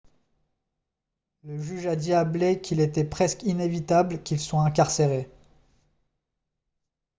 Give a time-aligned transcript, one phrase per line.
[1.43, 5.29] le juge a dit à blake qu'il était «presque inévitable» qu'il soit incarcéré